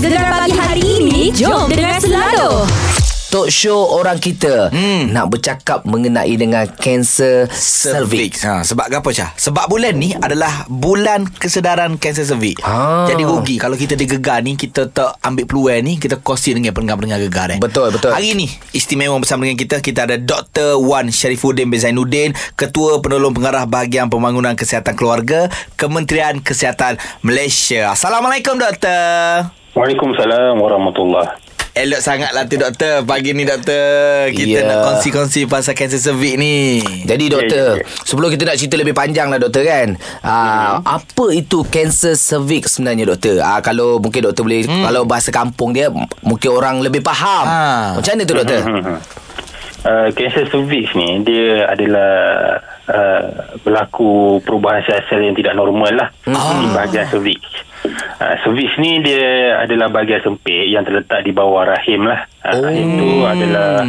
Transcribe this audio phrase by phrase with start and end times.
[0.00, 2.64] Gegar pagi hari ini Jom dengar selalu
[3.28, 5.12] Talk show orang kita hmm.
[5.12, 8.42] nak bercakap mengenai dengan kanser cervix.
[8.42, 9.30] Ha, sebab apa Syah?
[9.38, 12.58] Sebab bulan ni adalah bulan kesedaran kanser cervix.
[12.66, 13.06] Ah.
[13.06, 17.20] Jadi rugi kalau kita digegar ni kita tak ambil peluang ni kita kongsi dengan pendengar-pendengar
[17.22, 17.62] gegar eh.
[17.62, 18.10] Betul, betul.
[18.10, 20.80] Hari ni istimewa bersama dengan kita kita ada Dr.
[20.82, 25.46] Wan Sharifuddin bin Zainuddin, Ketua Penolong Pengarah Bahagian Pembangunan Kesihatan Keluarga,
[25.78, 27.92] Kementerian Kesihatan Malaysia.
[27.94, 29.59] Assalamualaikum doktor.
[29.70, 31.30] Waalaikumsalam warahmatullahi
[31.70, 34.66] Elok sangatlah tu doktor Pagi ni doktor Kita Ya.
[34.66, 37.86] nak kongsi-kongsi Pasal kanser cervix ni Jadi doktor, ya, ya.
[38.02, 39.94] sebelum kita nak cerita lebih panjang lah doktor kan.
[40.26, 43.38] Uh, apa itu kanser cervix sebenarnya doktor?
[43.38, 44.82] Uh, kalau mungkin doktor boleh hmm.
[44.90, 45.94] kalau bahasa kampung dia
[46.26, 47.46] mungkin orang lebih faham.
[47.46, 47.62] Ha.
[48.02, 48.60] Macam mana tu doktor?
[49.86, 52.10] uh, Kanser cervix ni Dia adalah
[52.90, 56.08] uh, Berlaku perubahan sel-sel yang tidak normal lah.
[56.26, 57.40] Di bahagian cervix
[58.20, 62.26] uh, Cervix ni dia adalah bahagian sempit Yang terletak di bawah rahim lah.
[62.44, 63.84] Uh, Rahim tu adalah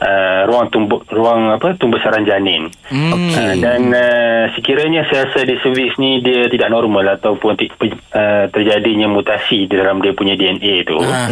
[0.00, 3.30] uh, Ruang tumbuh Ruang apa Tumbesaran janin Hmm.
[3.30, 9.06] Uh, dan uh, sekiranya sel-sel di cervix ni dia tidak normal ataupun pe- uh, terjadinya
[9.06, 11.30] mutasi di dalam dia punya DNA tu Ah,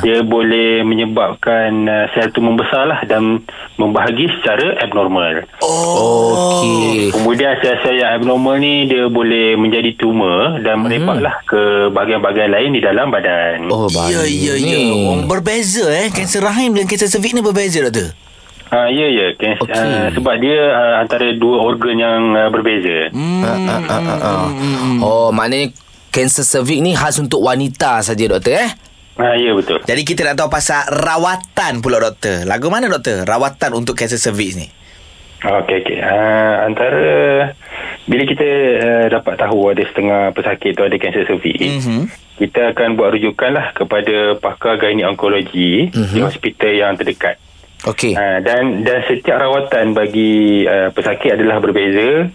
[0.00, 3.38] dia boleh menyebabkan uh, sel tu membesar lah dan
[3.76, 5.46] membahagi secara abnormal.
[5.60, 7.14] Oh Okey.
[7.36, 12.80] Kemudian sel-sel yang abnormal ni dia boleh menjadi tumor dan merebaklah ke bahagian-bahagian lain di
[12.80, 13.68] dalam badan.
[13.68, 14.80] Oh, Ya, ya, ya.
[14.88, 16.08] Oh, berbeza eh.
[16.08, 18.16] Kanser rahim dengan kanser cervix ni berbeza doktor.
[18.72, 19.26] Ha, ya, ya.
[19.36, 19.76] Kans- Okey.
[19.76, 23.12] uh, sebab dia uh, antara dua organ yang uh, berbeza.
[23.12, 23.44] Hmm.
[23.44, 24.48] Ah, ah, ah, ah, ah.
[25.04, 25.76] Oh, maknanya
[26.08, 28.70] kanser cervix ni khas untuk wanita saja doktor eh?
[29.20, 29.84] Ha, ya, betul.
[29.84, 32.48] Jadi kita nak tahu pasal rawatan pula doktor.
[32.48, 33.28] Lagu mana doktor?
[33.28, 34.72] Rawatan untuk kanser cervix ni.
[35.46, 35.98] Okey, okey.
[36.02, 37.06] Uh, antara
[38.04, 38.48] bila kita
[38.82, 42.10] uh, dapat tahu ada setengah pesakit tu ada kanser cervix, Mhm.
[42.36, 47.38] kita akan buat rujukan lah kepada pakar gynae onkologi di hospital yang terdekat.
[47.86, 48.18] Okey.
[48.18, 52.26] Uh, dan dan setiap rawatan bagi uh, pesakit adalah berbeza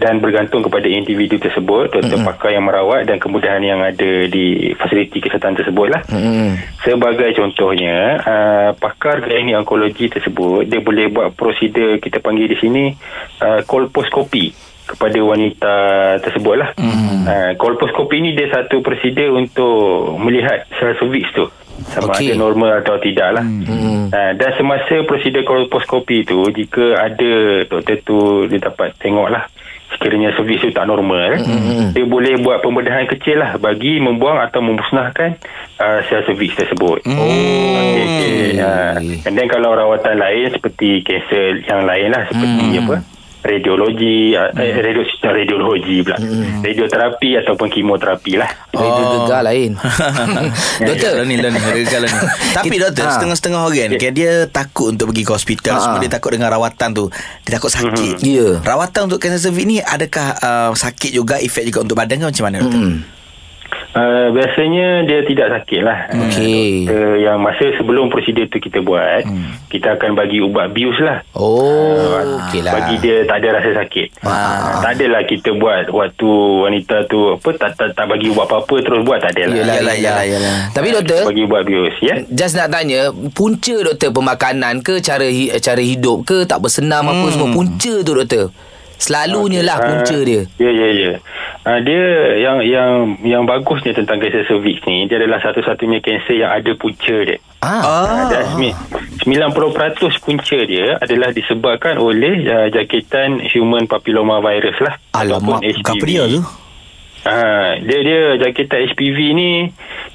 [0.00, 2.28] dan bergantung kepada individu tersebut, doktor mm-hmm.
[2.28, 6.02] pakar yang merawat dan kemudahan yang ada di fasiliti kesihatan tersebut lah.
[6.08, 6.56] Hmm.
[6.80, 12.84] Sebagai contohnya, uh, pakar gynae onkologi tersebut dia boleh buat prosedur kita panggil di sini
[13.44, 14.52] uh, kolposkopi
[14.84, 15.74] kepada wanita
[16.24, 16.70] tersebut lah.
[16.80, 17.20] Mm-hmm.
[17.24, 21.48] Uh, kolposkopi ni dia satu prosedur untuk melihat sel cervix tu
[21.92, 22.32] sama okay.
[22.32, 23.44] ada normal atau tidak lah.
[23.44, 24.12] Mm-hmm.
[24.14, 29.44] Uh, dan semasa prosedur kolposkopi tu jika ada doktor tu dia dapat tengok lah
[29.94, 31.94] sekiranya cervix tu tak normal mm-hmm.
[31.94, 35.38] dia boleh buat pembedahan kecil lah bagi membuang atau memusnahkan
[35.78, 36.98] uh, sel cervix tersebut.
[37.06, 37.14] Oh.
[37.14, 38.38] Okay, okay.
[38.58, 38.96] Uh,
[39.30, 42.80] and then kalau rawatan lain seperti kanser yang lain lah seperti mm.
[42.86, 42.96] apa
[43.44, 44.56] radiologi mm.
[44.56, 46.64] eh, radio, radiologi pula mm.
[46.64, 49.78] radioterapi ataupun kemoterapi lah Radio gegar lain.
[50.88, 52.18] Doktor lah ni, lah ni, gegar lah ni.
[52.58, 53.12] Tapi doktor, Ha.
[53.20, 55.74] setengah-setengah orang ni, kan, dia takut untuk pergi ke hospital.
[55.78, 55.82] Ha.
[55.82, 57.06] Semua dia takut dengan rawatan tu.
[57.46, 58.18] Dia takut sakit.
[58.24, 58.58] Ya.
[58.64, 62.44] Rawatan untuk kanser cervix ni, adakah uh, sakit juga, efek juga untuk badan ke macam
[62.50, 62.80] mana doktor?
[62.80, 62.96] Hmm.
[63.94, 66.10] Uh, biasanya dia tidak sakit lah.
[66.10, 66.90] Okey.
[66.90, 69.70] Uh, yang masa sebelum prosedur tu kita buat, hmm.
[69.70, 71.22] kita akan bagi ubat bius lah.
[71.38, 72.74] Oh, okey lah.
[72.74, 74.18] Bagi dia tak ada rasa sakit.
[74.26, 74.82] Ah.
[74.82, 76.28] Tak adalah kita buat waktu
[76.66, 79.62] wanita tu apa tak tak, tak bagi ubat apa-apa terus buat tak adalah.
[79.62, 79.96] Yalah, yelah.
[79.96, 80.56] yalah, yalah.
[80.74, 82.14] Tapi doktor, Bagi ubat bius ya.
[82.28, 85.26] Just nak tanya Punca doktor Pemakanan ke Cara
[85.62, 87.12] cara hidup ke Tak bersenam hmm.
[87.14, 88.46] apa Semua punca tu doktor
[89.04, 91.12] Selalunya lah punca Ah, dia Ya ya ya.
[91.64, 92.04] Uh, dia
[92.40, 97.16] yang yang yang bagusnya tentang kanser cervix ni dia adalah satu-satunya kanser yang ada punca
[97.20, 97.36] dia.
[97.60, 98.28] Ah, Ah.
[98.28, 98.76] Dan semi-
[99.24, 99.52] 90%
[100.20, 104.96] punca dia adalah disebabkan oleh uh, jangkitan human papilloma virus lah.
[105.12, 106.40] Alamak, ataupun apa dia tu?
[107.24, 107.36] Ha,
[107.80, 109.50] dia dia jangkitan HPV ni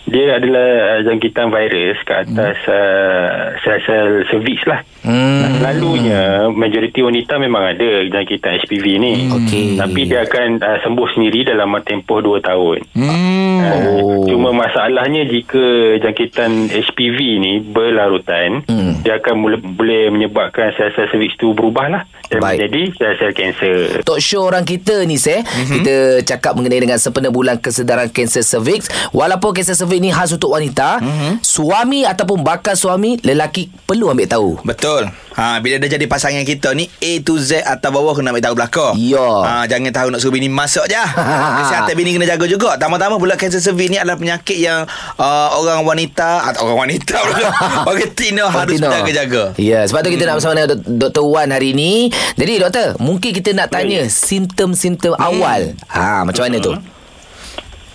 [0.07, 2.71] dia adalah uh, jangkitan virus ke atas hmm.
[2.71, 4.81] uh, sel-sel cervix lah.
[5.03, 5.59] Hmm.
[5.59, 9.13] Selalunya majoriti wanita memang ada jangkitan HPV ni.
[9.27, 9.75] Okey.
[9.75, 12.77] Tapi dia akan uh, sembuh sendiri dalam tempoh 2 tahun.
[12.95, 13.59] Hmm.
[13.59, 14.23] Oh.
[14.25, 14.55] Cuma
[14.89, 15.61] masalahnya jika
[16.01, 19.05] jangkitan HPV ni berlarutan, Hmm.
[19.05, 22.01] dia akan mula, boleh menyebabkan sel-sel cervix tu berubah lah
[22.33, 22.57] dan Baik.
[22.57, 24.01] menjadi sel-sel kanser.
[24.01, 25.69] Talk show orang kita ni Seh mm-hmm.
[25.69, 25.95] Kita
[26.25, 31.01] cakap mengenai dengan sempena bulan kesedaran kanser cervix Walaupun kanser cervix ni khas untuk wanita
[31.01, 31.33] mm-hmm.
[31.41, 35.09] Suami ataupun bakal suami Lelaki perlu ambil tahu Betul.
[35.39, 38.55] Ha, bila dah jadi pasangan kita ni A to Z atas bawah kena ambil tahu
[38.59, 38.91] belakang.
[38.99, 39.23] Ya.
[39.23, 40.99] Ha, jangan tahu nak suruh bini masuk je.
[41.63, 42.75] Kesihatan bini kena jaga juga.
[42.75, 44.83] Tambah-tambah pula kanser cervix ni adalah penyakit yang
[45.15, 47.47] uh, orang wanita atau orang wanita pula.
[47.87, 49.55] orang tina harus jaga-jaga.
[49.55, 50.75] Ya, sebab tu kita nak bersama dengan
[51.07, 51.23] Dr.
[51.23, 52.11] Wan hari ni.
[52.35, 55.71] Jadi doktor, mungkin kita nak tanya simptom-simptom awal.
[55.87, 56.75] Ha, macam mana tu?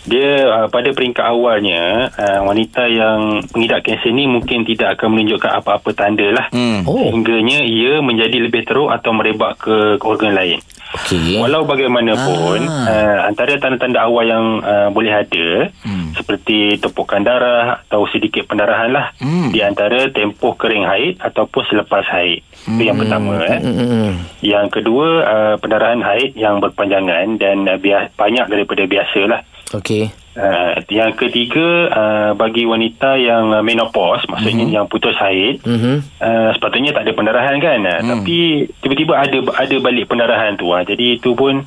[0.05, 5.53] Dia uh, pada peringkat awalnya uh, wanita yang mengidap kanser ni mungkin tidak akan menunjukkan
[5.65, 6.47] apa-apa tanda lah.
[6.53, 6.85] Hmm.
[6.85, 7.09] Oh.
[7.09, 10.61] Sehingganya ia menjadi lebih teruk atau merebak ke, ke organ lain.
[10.95, 11.43] Okey.
[11.43, 12.87] Walau bagaimanapun Ah.
[12.87, 16.15] uh, antara tanda-tanda awal yang uh, boleh ada hmm.
[16.15, 19.51] seperti tepukan darah atau sedikit pendarahan lah Hmm.
[19.51, 22.47] di antara tempoh kering haid ataupun selepas haid.
[22.71, 23.59] Itu yang pertama eh.
[23.59, 24.23] Hmm.
[24.39, 29.41] Yang kedua uh, pendarahan haid yang berpanjangan dan uh, bias, banyak daripada biasa lah.
[29.73, 30.13] Okey.
[30.35, 34.75] Uh, yang ketiga uh, bagi wanita yang uh, menopause maksudnya mm-hmm.
[34.75, 36.03] yang putus haid Mhm.
[36.19, 40.83] uh, sepatutnya tak ada pendarahan kan uh, tapi tiba-tiba ada ada balik pendarahan tu uh,
[40.83, 41.63] jadi itu pun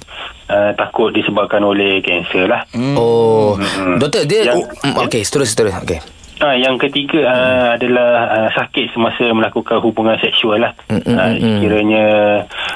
[0.46, 3.56] uh, takut disebabkan oleh kanser lah Oh.
[3.56, 3.98] Mm-mm.
[3.98, 5.72] Doktor dia Yang- oh, mm, okey, seterus seterus.
[5.80, 6.04] Okey.
[6.38, 10.72] Ah, yang ketiga uh, adalah uh, sakit semasa melakukan hubungan seksual lah.
[10.88, 12.06] Mm, mm, Uh, sekiranya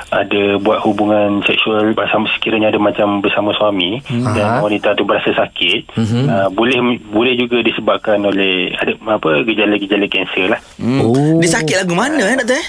[0.10, 4.02] ada buat hubungan seksual bersama sekiranya ada macam bersama suami
[4.34, 4.66] dan Aha.
[4.66, 6.24] wanita tu berasa sakit, Mhm.
[6.26, 6.78] uh, boleh
[7.08, 10.60] boleh juga disebabkan oleh ada apa gejala-gejala kanser lah.
[10.76, 11.00] Hmm.
[11.06, 11.38] Oh.
[11.38, 12.58] Dia sakit lagu mana eh doktor?
[12.58, 12.66] eh?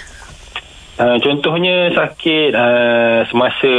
[1.03, 3.73] Uh, contohnya sakit uh, semasa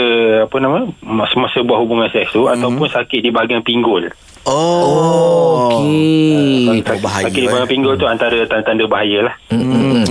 [0.43, 0.91] apa nama
[1.31, 4.11] semasa buat hubungan seks tu ataupun sakit di bahagian pinggul.
[4.43, 5.79] Oh.
[5.79, 6.83] Okey.
[6.83, 7.51] Oh, bahaya, sakit di eh.
[7.51, 9.35] bahagian pinggul tu antara tanda-tanda bahaya lah.
[9.55, 10.03] Hmm.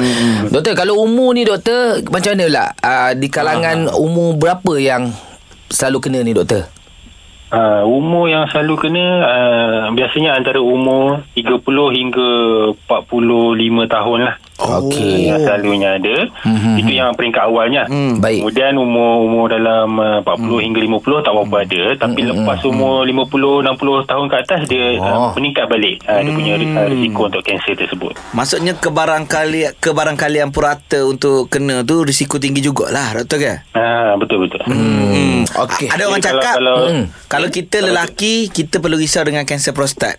[0.49, 2.67] Doktor, kalau umur ni doktor macam mana pula?
[2.81, 5.13] Uh, di kalangan umur berapa yang
[5.69, 6.65] selalu kena ni doktor?
[7.53, 11.61] Uh, umur yang selalu kena uh, biasanya antara umur 30
[11.93, 12.29] hingga
[12.89, 14.37] 45 tahun lah.
[14.81, 15.27] Okey.
[15.27, 16.17] Yang selalunya ada.
[16.43, 16.73] Mhm.
[16.77, 17.83] Itu yang peringkat awalnya.
[17.85, 18.41] Hmm, baik.
[18.41, 21.83] Kemudian umur-umur dalam uh, 40 hingga 50 tak apa-apa ada.
[21.99, 25.03] Tapi lepas umur 50 60 tahun ke atas dia Oh.
[25.03, 28.13] uh, meningkat balik uh, dia punya uh, risiko untuk kanser tersebut.
[28.33, 33.55] Maksudnya kebarangkali kebarangkalian purata untuk kena tu risiko tinggi jugalah doktor ke?
[33.73, 34.61] Ah betul betul.
[34.65, 35.43] Hmm.
[35.45, 35.89] Okey.
[35.89, 39.43] A- Ada orang Jadi kalau- cakap kalau- kalau, kalau kita lelaki kita perlu risau dengan
[39.43, 40.17] kanser prostat.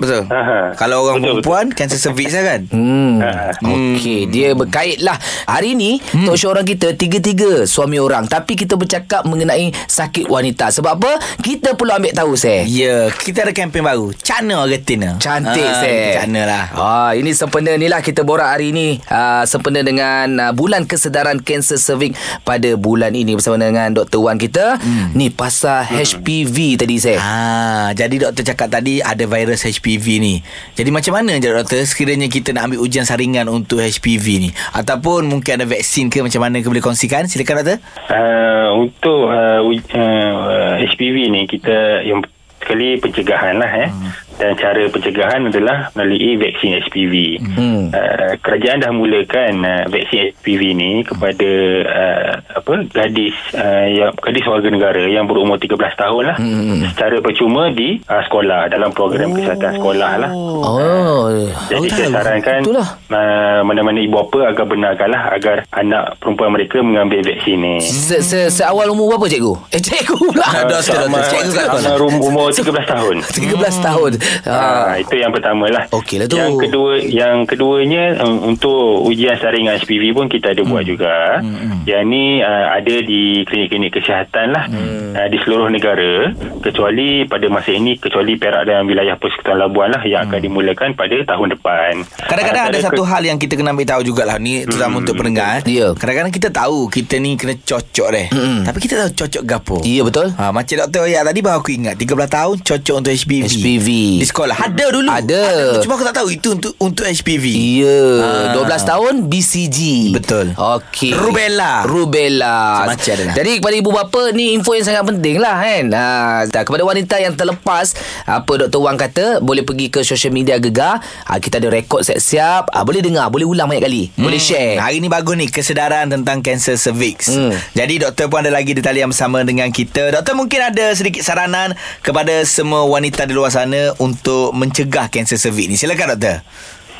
[0.00, 0.24] Betul.
[0.32, 0.72] Aha.
[0.74, 2.60] Kalau orang Betul, perempuan kanser cervix lah kan?
[2.72, 3.20] Hmm.
[3.60, 5.20] Okey, dia berkait lah.
[5.44, 6.24] Hari ni, hmm.
[6.24, 8.24] talk show orang kita tiga-tiga suami orang.
[8.24, 10.72] Tapi kita bercakap mengenai sakit wanita.
[10.72, 11.12] Sebab apa?
[11.44, 12.64] Kita perlu ambil tahu, saya.
[12.64, 14.16] Ya, kita ada kempen baru.
[14.16, 15.20] Cana retina.
[15.20, 16.24] Cantik Ah, saya.
[16.24, 16.64] Cana lah.
[16.72, 18.96] Ah, ini sempena ni lah kita borak hari ni.
[19.04, 24.24] Ah, sempena dengan ah, bulan kesedaran kanser cervix pada bulan ini bersama dengan Dr.
[24.24, 24.80] Wan kita.
[24.80, 25.12] Hmm.
[25.12, 27.18] Ni pasal HPV tadi saya.
[27.20, 30.34] Ah, jadi doktor cakap tadi ada virus HPV ni.
[30.78, 35.26] Jadi macam mana je doktor sekiranya kita nak ambil ujian saringan untuk HPV ni ataupun
[35.26, 37.26] mungkin ada vaksin ke macam mana ke boleh kongsikan?
[37.26, 37.78] Silakan doktor.
[38.06, 42.22] Uh, untuk uh, uj- uh, HPV ni kita yang
[42.60, 43.88] sekali pencegahan lah eh.
[43.88, 44.29] Hmm.
[44.40, 47.14] Dan cara pencegahan adalah melalui vaksin HPV.
[47.44, 47.82] Hmm.
[47.90, 51.50] Uh, kerajaan dah mulakan uh, vaksin HPV ni kepada
[51.84, 56.88] uh, apa gadis uh, yang gadis warga negara yang berumur 13 tahun lah Hmm.
[56.88, 60.30] secara percuma di uh, sekolah dalam program kesihatan sekolah lah.
[60.32, 61.28] Oh.
[61.68, 61.98] Jadi tahu.
[61.98, 62.88] saya sarankan Itulah.
[63.06, 67.74] uh, mana-mana ibu bapa agar benarkanlah agar anak perempuan mereka mengambil vaksin ni.
[67.80, 69.54] Se, se, seawal umur berapa cikgu?
[69.70, 70.46] Eh cikgu pula.
[70.46, 71.04] Ah, doktor.
[71.28, 73.16] Cikgu sama umur 13 tahun.
[73.36, 74.10] 13 tahun.
[74.42, 74.94] Ha, Ah.
[74.96, 75.84] itu yang pertama lah.
[75.90, 76.36] Okey lah tu.
[76.36, 81.40] Yang kedua, yang keduanya um, untuk ujian saringan HPV pun kita ada buat juga.
[81.82, 86.30] Yang ni uh, ada di klinik-klinik kesihatan lah uh, di seluruh negara
[86.60, 91.16] kecuali pada masa ini kecuali Perak dan wilayah Persekutuan Labuan lah yang akan dimulakan pada
[91.24, 91.92] tahun depan.
[92.20, 95.14] Kadang-kadang ada Antara satu ke- hal yang kita kena ambil tahu jugalah ni terutama untuk
[95.14, 95.64] pendengar.
[95.64, 95.92] Ya.
[95.92, 98.26] Kadang-kadang kita tahu kita ni kena cocok deh.
[98.30, 98.58] Mm-mm.
[98.62, 99.76] Tapi kita tahu cocok gapo.
[99.82, 100.30] Ya betul.
[100.32, 103.44] Ha, macam doktor Oyak tadi baru aku ingat 13 tahun cocok untuk HPV.
[103.50, 103.88] HPV.
[104.20, 105.08] Di sekolah ada dulu.
[105.08, 105.80] Ada.
[105.80, 107.44] Cuma aku tak tahu itu untuk untuk HPV.
[107.80, 108.52] Ya, Ah.
[108.52, 109.78] 12 tahun BCG.
[110.12, 110.52] Betul.
[110.52, 111.16] Okey.
[111.16, 111.88] Rubella.
[111.88, 112.84] Rubella.
[112.84, 113.34] Semacam ada lah.
[113.34, 115.84] Jadi kepada ibu bapa ni info yang sangat penting lah kan.
[115.88, 116.04] Ha,
[116.52, 117.96] kepada wanita yang terlepas
[118.26, 118.76] apa Dr.
[118.76, 121.00] Wang kata boleh pergi ke social media Gegar.
[121.00, 122.68] Ha, kita ada rekod siap-siap.
[122.68, 124.02] Ha, boleh dengar, boleh ulang banyak kali.
[124.14, 124.76] Boleh share.
[124.76, 127.32] Hari ni bagus ni kesedaran tentang kanser cervix.
[127.32, 127.56] Hmm.
[127.72, 130.12] Jadi doktor pun ada lagi di talian bersama dengan kita.
[130.12, 131.72] Doktor mungkin ada sedikit saranan
[132.02, 135.76] kepada semua wanita di luar sana untuk mencegah kanser cervix ni.
[135.76, 136.40] Silakan doktor.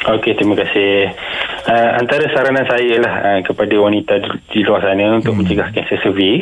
[0.01, 1.13] Okey, terima kasih.
[1.69, 5.45] Uh, antara saranan saya lah uh, kepada wanita di, di luar sana untuk hmm.
[5.45, 6.41] mencegah kanser cervix.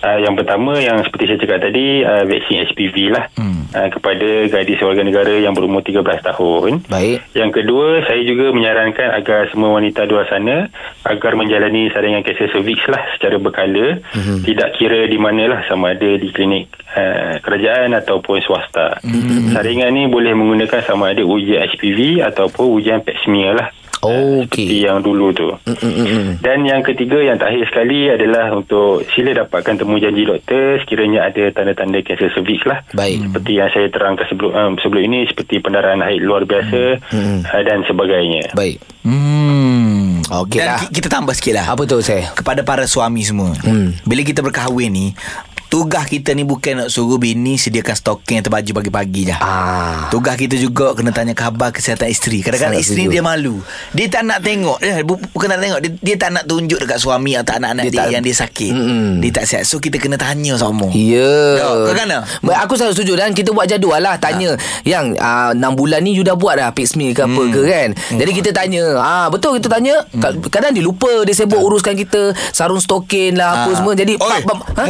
[0.00, 3.24] Uh, yang pertama yang seperti saya cakap tadi, uh, vaksin HPV lah.
[3.36, 3.53] Hmm.
[3.74, 6.86] Uh, kepada gadis warga negara yang berumur 13 tahun.
[6.86, 7.26] Baik.
[7.34, 10.70] Yang kedua, saya juga menyarankan agar semua wanita di luar sana
[11.02, 13.98] agar menjalani saringan kanser cervix lah secara berkala.
[14.14, 14.38] Mm-hmm.
[14.46, 19.02] Tidak kira di mana lah sama ada di klinik uh, kerajaan ataupun swasta.
[19.02, 19.58] Mm-hmm.
[19.58, 23.74] Saringan ni boleh menggunakan sama ada ujian HPV ataupun ujian pap smear lah.
[24.04, 24.44] Okey.
[24.68, 25.48] Seperti yang dulu tu.
[25.64, 26.38] Mm-mm-mm.
[26.38, 31.44] Dan yang ketiga yang terakhir sekali adalah untuk sila dapatkan temu janji doktor sekiranya ada
[31.50, 32.84] tanda-tanda kanser cervix lah.
[32.92, 33.24] Baik.
[33.24, 37.82] Seperti yang saya terangkan sebelum um, sebelum ini seperti pendarahan haid luar biasa uh, dan
[37.84, 38.52] sebagainya.
[38.52, 38.78] Baik.
[39.04, 40.20] Hmm.
[40.24, 40.80] Okey Dan lah.
[40.80, 41.66] ki- kita tambah sikit lah.
[41.68, 42.32] Apa tu saya?
[42.32, 43.52] Kepada para suami semua.
[43.60, 43.92] Hmm.
[44.02, 45.06] Bila kita berkahwin ni,
[45.74, 49.34] tugas kita ni bukan nak suruh bini sediakan stoking atau baju pagi-pagi je.
[49.34, 50.06] Ah.
[50.06, 52.40] Tugas kita juga kena tanya khabar kesihatan isteri.
[52.40, 53.12] Kadang-kadang Sangat isteri setuju.
[53.12, 53.58] dia malu.
[53.90, 54.78] Dia tak nak tengok.
[54.78, 55.80] Eh, bu- bukan tak tengok.
[55.82, 58.70] Dia, dia tak nak tunjuk dekat suami atau anak-anak Dia dia, tak- yang dia sakit.
[58.70, 59.06] Mm-mm.
[59.18, 59.62] Dia tak sihat.
[59.64, 60.86] So kita kena tanya sama.
[60.94, 61.26] Ya.
[61.58, 62.06] Ya, kau kan?
[62.38, 64.54] Ba- Aku selalu setuju dan kita buat jadual lah tanya
[64.84, 67.88] yang uh, 6 bulan ni you dah buat dah pap smear ke apa ke kan.
[68.14, 72.30] Jadi kita tanya, ah betul kita tanya, Ka- kadang dia lupa dia sibuk uruskan kita
[72.50, 73.74] sarung stokin lah apa Ah.
[73.74, 73.92] semua.
[73.92, 74.84] Jadi Oi, pap- pap- ha?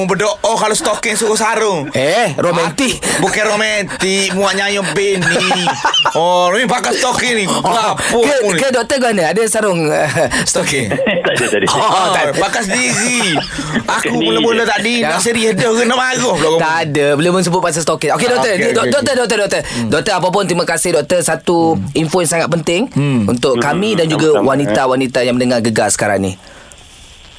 [0.45, 1.89] Oh, kalau stoking suruh sarung.
[1.91, 2.99] Eh, romantik.
[2.99, 4.29] Ah, Bukan romantik.
[4.33, 5.65] Muak nyanyi bini
[6.13, 7.45] Oh ni pakai stoking ni.
[7.47, 8.55] Apa ke, ni.
[8.55, 9.31] ke doktor ke mana?
[9.31, 10.11] Ada sarung uh,
[10.43, 10.91] Stoking
[11.25, 11.67] tak ada tadi.
[11.69, 13.39] Oh, tak pakai sendiri.
[13.95, 15.11] Aku mula-mula tadi Ya.
[15.11, 17.07] nak serius dah kena marah pula Tak ada.
[17.15, 18.51] Boleh pun sebut pasal stokin Okey doktor.
[18.51, 19.39] okey, okay, okey, Doktor doktor.
[19.41, 21.19] Doktor Doktor apa pun Terima kasih doktor.
[21.21, 21.57] Satu
[21.93, 22.87] info yang sangat penting
[23.25, 26.33] Untuk kami Dan juga Sama-sama, wanita-wanita Yang mendengar gegar sekarang ni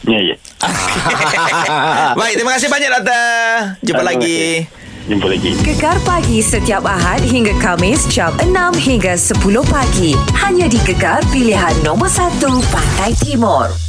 [0.05, 0.35] Ya, ya.
[2.19, 3.25] Baik, terima kasih banyak doktor.
[3.81, 4.37] Jumpa Terima lagi.
[4.37, 4.83] kasih.
[5.05, 5.51] Jumpa lagi.
[5.61, 8.49] Gegar pagi setiap Ahad hingga Kamis jam 6
[8.81, 10.17] hingga 10 pagi.
[10.33, 12.41] Hanya di Gegar pilihan nombor 1
[12.73, 13.84] Pantai Timur.